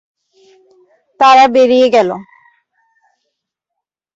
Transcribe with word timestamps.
তারা 1.19 1.45
বেড়িয়ে 1.47 1.87
গেল। 1.95 2.09